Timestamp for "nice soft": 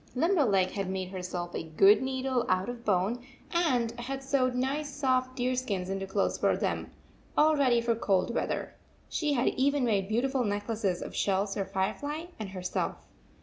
4.55-5.35